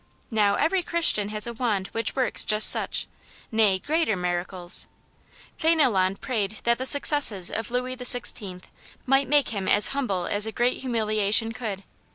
Now, 0.31 0.55
every 0.55 0.81
Christian 0.81 1.29
has 1.29 1.45
a 1.45 1.53
wand 1.53 1.89
which 1.91 2.15
works 2.15 2.43
just 2.43 2.67
such, 2.71 3.05
nay, 3.51 3.77
greater, 3.77 4.15
miracles. 4.15 4.87
Fdndlon 5.59 6.19
prayed 6.19 6.57
that 6.63 6.79
the 6.79 6.87
successes 6.87 7.51
of 7.51 7.69
Louis 7.69 7.95
XIV. 7.95 8.63
might 9.05 9.29
make 9.29 9.49
him 9.49 9.67
as 9.67 9.89
humble 9.89 10.25
as 10.25 10.47
a 10.47 10.51
great 10.51 10.81
humiliation 10.81 11.51
could. 11.51 11.83